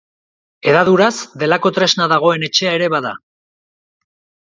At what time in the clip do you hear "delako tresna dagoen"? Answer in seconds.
1.43-2.47